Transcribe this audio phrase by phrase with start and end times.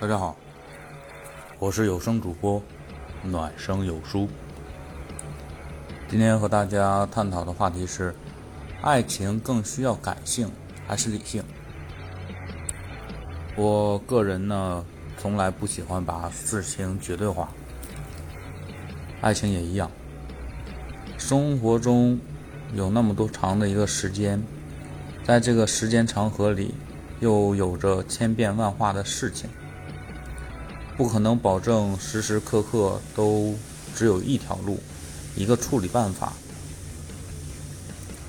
[0.00, 0.36] 大家好，
[1.60, 2.60] 我是有声主播
[3.22, 4.28] 暖声有书。
[6.08, 8.12] 今天和大家探讨的话题是：
[8.80, 10.50] 爱情更需要感性
[10.88, 11.42] 还是理性？
[13.54, 14.84] 我个人呢，
[15.16, 17.48] 从来不喜欢把事情绝对化，
[19.20, 19.88] 爱情也一样。
[21.16, 22.18] 生活中
[22.74, 24.42] 有那么多长的一个时间，
[25.22, 26.74] 在这个时间长河里，
[27.22, 29.48] 又有着千变万化的事情，
[30.96, 33.54] 不可能保证时时刻刻都
[33.94, 34.78] 只有一条路，
[35.34, 36.34] 一个处理办法。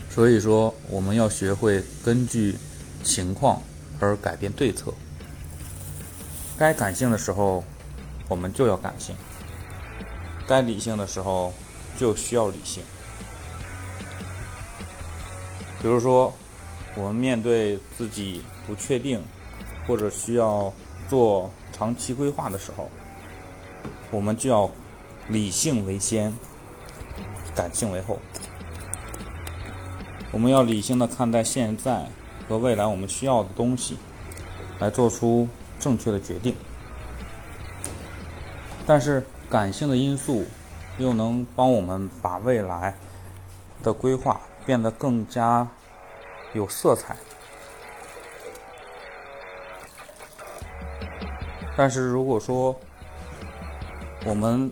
[0.10, 2.56] 所以说，我们要学会根据
[3.04, 3.62] 情况
[4.00, 4.94] 而改变对策。
[6.58, 7.66] 该感性的时候，
[8.30, 9.16] 我们就要感性；
[10.48, 11.52] 该理性的时候。
[11.96, 12.82] 就需要理性。
[15.80, 16.34] 比如说，
[16.96, 19.22] 我们面对自己不确定
[19.88, 20.72] 或者需要
[21.10, 22.90] 做长期规划的时候，
[24.12, 24.70] 我们就要
[25.28, 26.34] 理性为先，
[27.56, 28.20] 感性为后。
[30.32, 32.08] 我们要理性的看待现在
[32.48, 33.98] 和未来我们需要的东西，
[34.80, 35.48] 来做出
[35.80, 36.56] 正确的决定。
[38.86, 40.46] 但是感性的因素。
[41.00, 42.96] 又能帮我们把未来
[43.82, 45.68] 的规划变得更加
[46.54, 47.16] 有色彩。
[51.76, 52.80] 但是如果说
[54.26, 54.72] 我们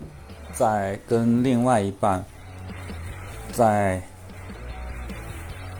[0.53, 2.23] 在跟另外一半
[3.51, 4.01] 在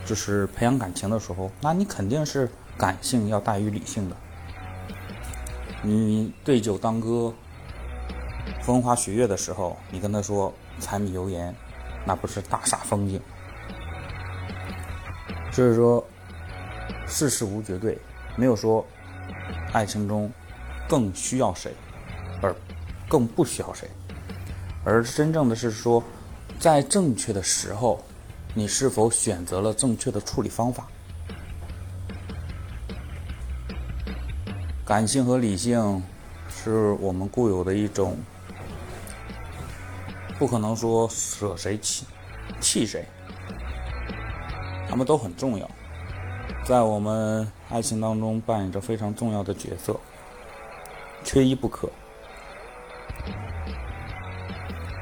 [0.06, 4.16] 就是培养感情的时候，那你肯定是感性要大于理性的。
[5.82, 7.34] 你对酒当歌。
[8.64, 11.56] 风花雪月的时候，你跟他说柴米油盐，
[12.06, 13.22] 那不是大煞风景。
[15.52, 16.04] 所以说，
[17.08, 17.98] 世事无绝对，
[18.36, 18.86] 没有说
[19.74, 20.32] 爱情中
[20.88, 21.74] 更需要谁，
[22.42, 22.56] 而
[23.10, 23.90] 更不需要谁，
[24.86, 26.02] 而真正的是说，
[26.58, 28.02] 在正确的时候，
[28.54, 30.88] 你是否选择了正确的处理方法？
[34.86, 36.02] 感性和理性
[36.50, 38.18] 是我们固有的一种。
[40.40, 42.06] 不可能说舍谁弃
[42.60, 43.06] 弃谁，
[44.92, 45.72] 他们都很重要，
[46.66, 49.98] 在我们爱情当中扮演着非常重要的角色，
[51.24, 51.90] 缺一不可。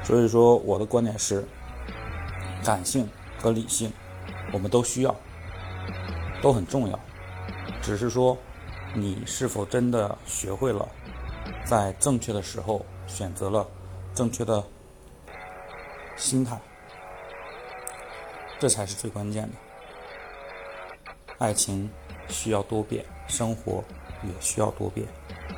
[0.04, 1.44] 所以说，我的观点是，
[2.64, 3.92] 感性和理性
[4.52, 5.12] 我们都需要，
[6.40, 6.96] 都很重要，
[7.82, 8.38] 只是说
[8.94, 10.88] 你是否真的学会了
[11.64, 13.66] 在正确的时候选择了
[14.14, 14.64] 正确的。
[16.16, 16.60] 心态，
[18.60, 19.69] 这才是最关键的。
[21.40, 21.88] 爱情
[22.28, 23.82] 需要多变，生活
[24.22, 25.06] 也需要多变，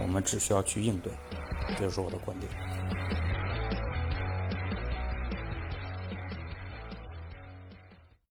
[0.00, 1.12] 我们只需要去应对。
[1.76, 2.71] 这就是我的观点。